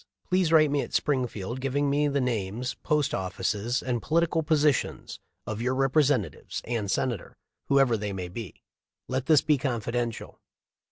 [0.31, 5.61] Please write me at Springfield giving me the names, post offices, and political positions of
[5.61, 8.63] your Repre sentative and Senator, whoever they may be.
[9.07, 10.39] Let this be confidential."